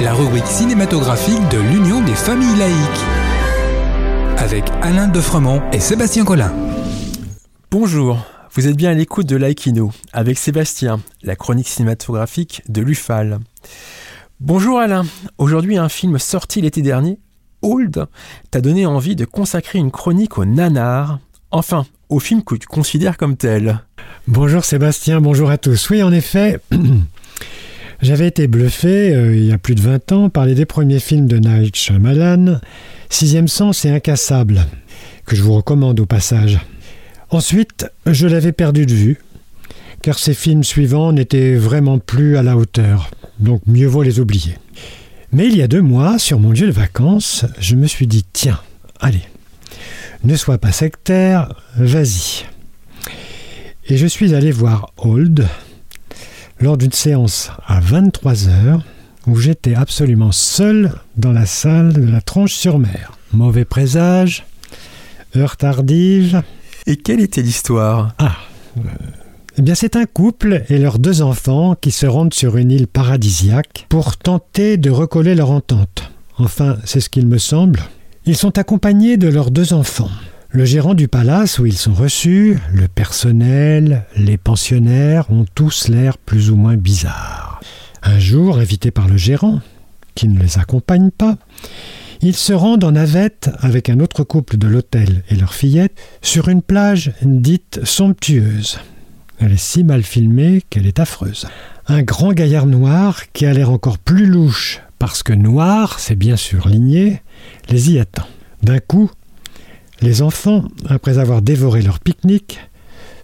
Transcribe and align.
La 0.00 0.14
rubrique 0.14 0.46
cinématographique 0.46 1.46
de 1.50 1.58
l'Union 1.58 2.02
des 2.02 2.14
familles 2.14 2.56
laïques. 2.56 3.04
Avec 4.38 4.64
Alain 4.80 5.08
Defremont 5.08 5.60
et 5.72 5.78
Sébastien 5.78 6.24
Collin. 6.24 6.50
Bonjour, 7.70 8.24
vous 8.54 8.66
êtes 8.66 8.78
bien 8.78 8.92
à 8.92 8.94
l'écoute 8.94 9.26
de 9.26 9.36
Laïkino 9.36 9.92
avec 10.14 10.38
Sébastien, 10.38 11.00
la 11.22 11.36
chronique 11.36 11.68
cinématographique 11.68 12.62
de 12.70 12.80
l'UFAL. 12.80 13.40
Bonjour 14.40 14.78
Alain, 14.78 15.04
aujourd'hui 15.36 15.76
un 15.76 15.90
film 15.90 16.18
sorti 16.18 16.62
l'été 16.62 16.80
dernier, 16.80 17.18
Old, 17.60 18.06
t'a 18.50 18.62
donné 18.62 18.86
envie 18.86 19.16
de 19.16 19.26
consacrer 19.26 19.78
une 19.78 19.90
chronique 19.90 20.38
au 20.38 20.46
nanar, 20.46 21.18
enfin 21.50 21.84
au 22.08 22.20
film 22.20 22.42
que 22.42 22.54
tu 22.54 22.66
considères 22.66 23.18
comme 23.18 23.36
tel. 23.36 23.80
Bonjour 24.28 24.64
Sébastien, 24.64 25.20
bonjour 25.20 25.50
à 25.50 25.58
tous. 25.58 25.90
Oui, 25.90 26.02
en 26.02 26.10
effet, 26.10 26.58
j'avais 28.02 28.28
été 28.28 28.46
bluffé 28.46 29.14
euh, 29.14 29.34
il 29.34 29.46
y 29.46 29.52
a 29.52 29.58
plus 29.58 29.74
de 29.74 29.80
20 29.80 30.12
ans 30.12 30.28
par 30.28 30.46
les 30.46 30.54
deux 30.54 30.66
premiers 30.66 31.00
films 31.00 31.26
de 31.26 31.38
Night 31.38 31.76
Shyamalan, 31.76 32.60
Sixième 33.08 33.48
Sens 33.48 33.84
et 33.84 33.90
Incassable, 33.90 34.66
que 35.24 35.36
je 35.36 35.42
vous 35.42 35.54
recommande 35.54 35.98
au 36.00 36.06
passage. 36.06 36.58
Ensuite, 37.30 37.86
je 38.06 38.26
l'avais 38.26 38.52
perdu 38.52 38.86
de 38.86 38.94
vue, 38.94 39.18
car 40.02 40.18
ces 40.18 40.34
films 40.34 40.64
suivants 40.64 41.12
n'étaient 41.12 41.56
vraiment 41.56 41.98
plus 41.98 42.36
à 42.36 42.42
la 42.42 42.56
hauteur, 42.56 43.10
donc 43.40 43.62
mieux 43.66 43.86
vaut 43.86 44.02
les 44.02 44.20
oublier. 44.20 44.56
Mais 45.32 45.46
il 45.46 45.56
y 45.56 45.62
a 45.62 45.68
deux 45.68 45.82
mois, 45.82 46.18
sur 46.18 46.38
mon 46.38 46.52
lieu 46.52 46.66
de 46.66 46.72
vacances, 46.72 47.44
je 47.58 47.74
me 47.74 47.86
suis 47.86 48.06
dit 48.06 48.24
tiens, 48.32 48.60
allez, 49.00 49.24
ne 50.22 50.36
sois 50.36 50.58
pas 50.58 50.72
sectaire, 50.72 51.54
vas-y. 51.76 52.44
Et 53.88 53.96
je 53.96 54.06
suis 54.06 54.34
allé 54.34 54.50
voir 54.50 54.92
Old 54.98 55.46
lors 56.60 56.76
d'une 56.76 56.92
séance 56.92 57.50
à 57.66 57.80
23h 57.80 58.80
où 59.26 59.36
j'étais 59.36 59.74
absolument 59.74 60.32
seul 60.32 60.92
dans 61.16 61.32
la 61.32 61.46
salle 61.46 61.92
de 61.92 62.10
la 62.10 62.20
tronche 62.20 62.54
sur 62.54 62.78
mer. 62.78 63.12
Mauvais 63.32 63.64
présage, 63.64 64.44
heure 65.36 65.56
tardive. 65.56 66.42
Et 66.86 66.96
quelle 66.96 67.20
était 67.20 67.42
l'histoire? 67.42 68.14
Ah 68.18 68.36
eh 69.58 69.62
bien, 69.62 69.74
c'est 69.74 69.96
un 69.96 70.04
couple 70.04 70.64
et 70.68 70.76
leurs 70.76 70.98
deux 70.98 71.22
enfants 71.22 71.76
qui 71.80 71.90
se 71.90 72.04
rendent 72.04 72.34
sur 72.34 72.58
une 72.58 72.70
île 72.70 72.86
paradisiaque 72.86 73.86
pour 73.88 74.18
tenter 74.18 74.76
de 74.76 74.90
recoller 74.90 75.34
leur 75.34 75.50
entente. 75.50 76.10
Enfin, 76.36 76.76
c'est 76.84 77.00
ce 77.00 77.08
qu'il 77.08 77.26
me 77.26 77.38
semble. 77.38 77.80
Ils 78.26 78.36
sont 78.36 78.58
accompagnés 78.58 79.16
de 79.16 79.28
leurs 79.28 79.50
deux 79.50 79.72
enfants. 79.72 80.10
Le 80.56 80.64
gérant 80.64 80.94
du 80.94 81.06
palace 81.06 81.58
où 81.58 81.66
ils 81.66 81.76
sont 81.76 81.92
reçus, 81.92 82.56
le 82.72 82.88
personnel, 82.88 84.06
les 84.16 84.38
pensionnaires 84.38 85.30
ont 85.30 85.44
tous 85.54 85.88
l'air 85.88 86.16
plus 86.16 86.50
ou 86.50 86.56
moins 86.56 86.78
bizarres. 86.78 87.60
Un 88.02 88.18
jour, 88.18 88.56
invité 88.56 88.90
par 88.90 89.06
le 89.06 89.18
gérant, 89.18 89.60
qui 90.14 90.28
ne 90.28 90.40
les 90.40 90.58
accompagne 90.58 91.10
pas, 91.10 91.36
ils 92.22 92.34
se 92.34 92.54
rendent 92.54 92.84
en 92.84 92.92
navette 92.92 93.50
avec 93.58 93.90
un 93.90 94.00
autre 94.00 94.24
couple 94.24 94.56
de 94.56 94.66
l'hôtel 94.66 95.24
et 95.28 95.34
leur 95.34 95.52
fillette 95.52 96.00
sur 96.22 96.48
une 96.48 96.62
plage 96.62 97.12
dite 97.20 97.80
somptueuse. 97.84 98.80
Elle 99.38 99.52
est 99.52 99.58
si 99.58 99.84
mal 99.84 100.02
filmée 100.04 100.62
qu'elle 100.70 100.86
est 100.86 101.00
affreuse. 101.00 101.46
Un 101.86 102.00
grand 102.00 102.32
gaillard 102.32 102.64
noir, 102.64 103.30
qui 103.34 103.44
a 103.44 103.52
l'air 103.52 103.70
encore 103.70 103.98
plus 103.98 104.24
louche 104.24 104.80
parce 104.98 105.22
que 105.22 105.34
noir, 105.34 106.00
c'est 106.00 106.16
bien 106.16 106.36
sûr 106.36 106.66
ligné, 106.66 107.20
les 107.68 107.90
y 107.90 107.98
attend. 107.98 108.26
D'un 108.62 108.78
coup, 108.78 109.10
les 110.02 110.22
enfants, 110.22 110.64
après 110.88 111.18
avoir 111.18 111.42
dévoré 111.42 111.82
leur 111.82 112.00
pique-nique, 112.00 112.58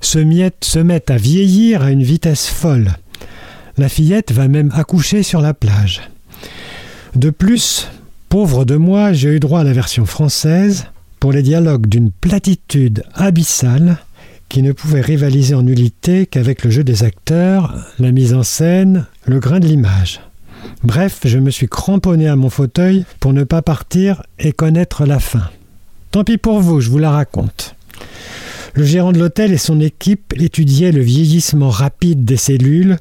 se, 0.00 0.78
mettent 0.78 1.10
à 1.10 1.16
vieillir 1.16 1.82
à 1.82 1.90
une 1.90 2.02
vitesse 2.02 2.48
folle. 2.48 2.92
La 3.78 3.88
fillette 3.88 4.32
va 4.32 4.48
même 4.48 4.70
accoucher 4.74 5.22
sur 5.22 5.40
la 5.40 5.54
plage. 5.54 6.02
De 7.14 7.30
plus, 7.30 7.88
pauvre 8.28 8.64
de 8.64 8.76
moi, 8.76 9.12
j'ai 9.12 9.30
eu 9.30 9.40
droit 9.40 9.60
à 9.60 9.64
la 9.64 9.72
version 9.72 10.06
française 10.06 10.86
pour 11.20 11.32
les 11.32 11.42
dialogues 11.42 11.86
d'une 11.86 12.10
platitude 12.10 13.04
abyssale 13.14 13.98
qui 14.48 14.62
ne 14.62 14.72
pouvait 14.72 15.00
rivaliser 15.00 15.54
en 15.54 15.62
nullité 15.62 16.26
qu'avec 16.26 16.64
le 16.64 16.70
jeu 16.70 16.84
des 16.84 17.04
acteurs, 17.04 17.74
la 17.98 18.12
mise 18.12 18.34
en 18.34 18.42
scène, 18.42 19.06
le 19.24 19.40
grain 19.40 19.60
de 19.60 19.66
l'image. 19.66 20.20
Bref, 20.82 21.20
je 21.24 21.38
me 21.38 21.50
suis 21.50 21.68
cramponné 21.68 22.28
à 22.28 22.36
mon 22.36 22.50
fauteuil 22.50 23.04
pour 23.20 23.32
ne 23.32 23.44
pas 23.44 23.62
partir 23.62 24.22
et 24.38 24.52
connaître 24.52 25.06
la 25.06 25.20
fin. 25.20 25.48
Tant 26.12 26.24
pis 26.24 26.36
pour 26.36 26.60
vous, 26.60 26.82
je 26.82 26.90
vous 26.90 26.98
la 26.98 27.10
raconte. 27.10 27.74
Le 28.74 28.84
gérant 28.84 29.12
de 29.12 29.18
l'hôtel 29.18 29.50
et 29.50 29.58
son 29.58 29.80
équipe 29.80 30.34
étudiaient 30.38 30.92
le 30.92 31.00
vieillissement 31.00 31.70
rapide 31.70 32.26
des 32.26 32.36
cellules 32.36 32.98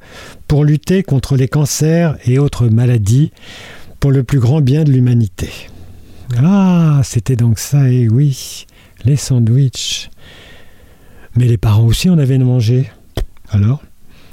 pour 0.47 0.63
lutter 0.63 1.03
contre 1.03 1.35
les 1.35 1.49
cancers 1.49 2.17
et 2.23 2.39
autres 2.39 2.67
maladies 2.69 3.33
pour 3.99 4.11
le 4.11 4.23
plus 4.23 4.39
grand 4.39 4.61
bien 4.61 4.85
de 4.85 4.91
l'humanité. 4.91 5.49
Ah, 6.37 7.01
c'était 7.03 7.35
donc 7.35 7.59
ça, 7.59 7.89
et 7.89 8.07
oui, 8.07 8.65
les 9.03 9.17
sandwichs. 9.17 10.09
Mais 11.35 11.45
les 11.45 11.57
parents 11.57 11.85
aussi 11.85 12.09
en 12.09 12.17
avaient 12.17 12.37
mangé. 12.37 12.89
Alors? 13.49 13.83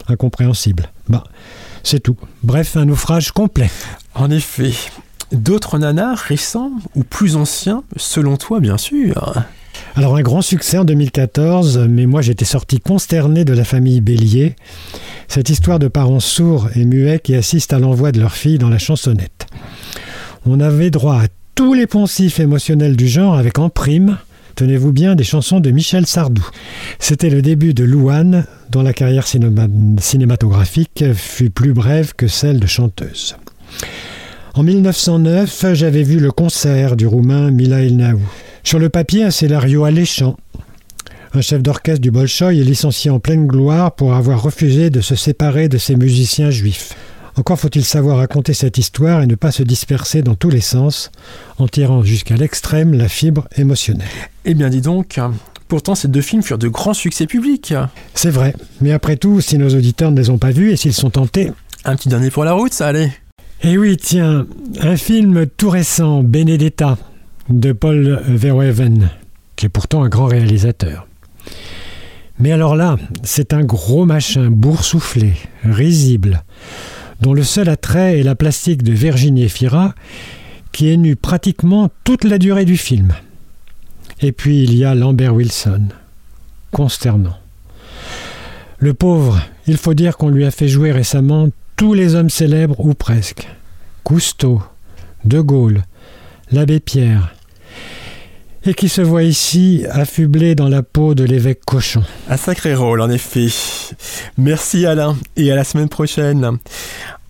Incompréhensible. 0.06 0.90
Bah, 1.08 1.24
c'est 1.82 2.00
tout. 2.00 2.16
Bref, 2.44 2.76
un 2.76 2.84
naufrage 2.84 3.32
complet. 3.32 3.70
En 4.14 4.30
effet. 4.30 4.72
D'autres 5.32 5.78
nanars 5.78 6.18
récents 6.18 6.72
ou 6.94 7.04
plus 7.04 7.36
anciens, 7.36 7.84
selon 7.96 8.36
toi 8.36 8.60
bien 8.60 8.78
sûr 8.78 9.34
alors 9.94 10.16
un 10.16 10.22
grand 10.22 10.42
succès 10.42 10.78
en 10.78 10.84
2014, 10.84 11.86
mais 11.88 12.06
moi 12.06 12.22
j'étais 12.22 12.44
sorti 12.44 12.78
consterné 12.78 13.44
de 13.44 13.52
la 13.52 13.64
famille 13.64 14.00
Bélier. 14.00 14.54
Cette 15.28 15.50
histoire 15.50 15.78
de 15.78 15.88
parents 15.88 16.20
sourds 16.20 16.68
et 16.74 16.84
muets 16.84 17.18
qui 17.18 17.34
assistent 17.34 17.72
à 17.72 17.78
l'envoi 17.78 18.12
de 18.12 18.20
leur 18.20 18.32
fille 18.32 18.58
dans 18.58 18.68
la 18.68 18.78
chansonnette. 18.78 19.46
On 20.46 20.60
avait 20.60 20.90
droit 20.90 21.16
à 21.16 21.26
tous 21.54 21.74
les 21.74 21.86
poncifs 21.86 22.38
émotionnels 22.38 22.96
du 22.96 23.08
genre 23.08 23.34
avec 23.34 23.58
en 23.58 23.70
prime, 23.70 24.18
tenez-vous 24.54 24.92
bien, 24.92 25.16
des 25.16 25.24
chansons 25.24 25.58
de 25.58 25.70
Michel 25.70 26.06
Sardou. 26.06 26.46
C'était 27.00 27.30
le 27.30 27.42
début 27.42 27.74
de 27.74 27.84
Louane, 27.84 28.46
dont 28.70 28.82
la 28.82 28.92
carrière 28.92 29.26
cinématographique 29.26 31.04
fut 31.14 31.50
plus 31.50 31.72
brève 31.72 32.14
que 32.16 32.28
celle 32.28 32.60
de 32.60 32.66
chanteuse. 32.66 33.36
En 34.58 34.64
1909, 34.64 35.66
j'avais 35.74 36.02
vu 36.02 36.18
le 36.18 36.32
concert 36.32 36.96
du 36.96 37.06
roumain 37.06 37.52
Mila 37.52 37.88
Naou. 37.90 38.18
Sur 38.64 38.80
le 38.80 38.88
papier, 38.88 39.22
un 39.22 39.30
scénario 39.30 39.84
alléchant. 39.84 40.36
Un 41.32 41.42
chef 41.42 41.62
d'orchestre 41.62 42.00
du 42.00 42.10
Bolchoï 42.10 42.58
est 42.60 42.64
licencié 42.64 43.08
en 43.08 43.20
pleine 43.20 43.46
gloire 43.46 43.94
pour 43.94 44.14
avoir 44.14 44.42
refusé 44.42 44.90
de 44.90 45.00
se 45.00 45.14
séparer 45.14 45.68
de 45.68 45.78
ses 45.78 45.94
musiciens 45.94 46.50
juifs. 46.50 46.94
Encore 47.36 47.60
faut-il 47.60 47.84
savoir 47.84 48.16
raconter 48.16 48.52
cette 48.52 48.78
histoire 48.78 49.22
et 49.22 49.28
ne 49.28 49.36
pas 49.36 49.52
se 49.52 49.62
disperser 49.62 50.22
dans 50.22 50.34
tous 50.34 50.50
les 50.50 50.60
sens, 50.60 51.12
en 51.58 51.68
tirant 51.68 52.02
jusqu'à 52.02 52.34
l'extrême 52.34 52.94
la 52.94 53.08
fibre 53.08 53.46
émotionnelle. 53.56 54.08
Eh 54.44 54.54
bien 54.54 54.70
dis 54.70 54.80
donc, 54.80 55.20
pourtant 55.68 55.94
ces 55.94 56.08
deux 56.08 56.20
films 56.20 56.42
furent 56.42 56.58
de 56.58 56.66
grands 56.66 56.94
succès 56.94 57.26
publics. 57.26 57.74
C'est 58.12 58.30
vrai, 58.30 58.56
mais 58.80 58.90
après 58.90 59.18
tout, 59.18 59.40
si 59.40 59.56
nos 59.56 59.72
auditeurs 59.72 60.10
ne 60.10 60.20
les 60.20 60.30
ont 60.30 60.38
pas 60.38 60.50
vus 60.50 60.72
et 60.72 60.76
s'ils 60.76 60.94
sont 60.94 61.10
tentés... 61.10 61.52
Un 61.84 61.94
petit 61.94 62.08
dernier 62.08 62.32
pour 62.32 62.42
la 62.42 62.54
route, 62.54 62.74
ça 62.74 62.88
allait. 62.88 63.12
Eh 63.64 63.76
oui, 63.76 63.96
tiens, 63.96 64.46
un 64.80 64.96
film 64.96 65.46
tout 65.56 65.68
récent, 65.68 66.22
Benedetta, 66.22 66.96
de 67.48 67.72
Paul 67.72 68.22
Verhoeven, 68.24 69.10
qui 69.56 69.66
est 69.66 69.68
pourtant 69.68 70.04
un 70.04 70.08
grand 70.08 70.26
réalisateur. 70.26 71.08
Mais 72.38 72.52
alors 72.52 72.76
là, 72.76 72.96
c'est 73.24 73.52
un 73.52 73.64
gros 73.64 74.04
machin 74.04 74.48
boursouflé, 74.48 75.32
risible, 75.64 76.44
dont 77.20 77.34
le 77.34 77.42
seul 77.42 77.68
attrait 77.68 78.20
est 78.20 78.22
la 78.22 78.36
plastique 78.36 78.84
de 78.84 78.92
Virginie 78.92 79.42
Efira, 79.42 79.92
qui 80.70 80.90
est 80.90 80.96
nue 80.96 81.16
pratiquement 81.16 81.90
toute 82.04 82.22
la 82.22 82.38
durée 82.38 82.64
du 82.64 82.76
film. 82.76 83.12
Et 84.20 84.30
puis 84.30 84.62
il 84.62 84.76
y 84.76 84.84
a 84.84 84.94
Lambert 84.94 85.34
Wilson, 85.34 85.88
consternant. 86.70 87.36
Le 88.78 88.94
pauvre, 88.94 89.40
il 89.66 89.78
faut 89.78 89.94
dire 89.94 90.16
qu'on 90.16 90.30
lui 90.30 90.44
a 90.44 90.52
fait 90.52 90.68
jouer 90.68 90.92
récemment 90.92 91.48
tous 91.78 91.94
les 91.94 92.16
hommes 92.16 92.28
célèbres 92.28 92.80
ou 92.80 92.92
presque. 92.92 93.46
Cousteau, 94.02 94.60
De 95.24 95.40
Gaulle, 95.40 95.84
l'abbé 96.50 96.80
Pierre, 96.80 97.32
et 98.64 98.74
qui 98.74 98.88
se 98.88 99.00
voit 99.00 99.22
ici 99.22 99.84
affublé 99.88 100.56
dans 100.56 100.68
la 100.68 100.82
peau 100.82 101.14
de 101.14 101.22
l'évêque 101.22 101.64
cochon. 101.64 102.02
Un 102.28 102.36
sacré 102.36 102.74
rôle, 102.74 103.00
en 103.00 103.08
effet. 103.08 103.46
Merci 104.36 104.86
Alain, 104.86 105.16
et 105.36 105.52
à 105.52 105.54
la 105.54 105.62
semaine 105.62 105.88
prochaine. 105.88 106.58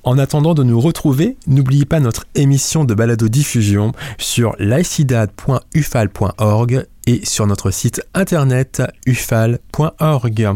En 0.08 0.16
attendant 0.16 0.54
de 0.54 0.62
nous 0.62 0.80
retrouver, 0.80 1.36
n'oubliez 1.46 1.84
pas 1.84 2.00
notre 2.00 2.24
émission 2.34 2.86
de 2.86 2.94
balado-diffusion 2.94 3.92
sur 4.16 4.56
laicidad.ufal.org 4.58 6.86
et 7.06 7.26
sur 7.26 7.46
notre 7.46 7.70
site 7.70 8.00
internet 8.14 8.82
ufal.org. 9.04 10.48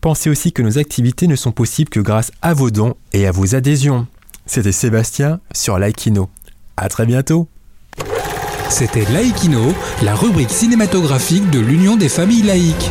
Pensez 0.00 0.28
aussi 0.28 0.52
que 0.52 0.62
nos 0.62 0.76
activités 0.76 1.28
ne 1.28 1.36
sont 1.36 1.52
possibles 1.52 1.88
que 1.88 2.00
grâce 2.00 2.32
à 2.42 2.52
vos 2.52 2.72
dons 2.72 2.96
et 3.12 3.28
à 3.28 3.30
vos 3.30 3.54
adhésions. 3.54 4.08
C'était 4.44 4.72
Sébastien 4.72 5.38
sur 5.52 5.78
Laikino. 5.78 6.28
À 6.76 6.88
très 6.88 7.06
bientôt. 7.06 7.46
C'était 8.70 9.04
Laïkino, 9.12 9.72
la 10.02 10.16
rubrique 10.16 10.50
cinématographique 10.50 11.48
de 11.50 11.60
l'Union 11.60 11.96
des 11.96 12.08
familles 12.08 12.42
laïques. 12.42 12.90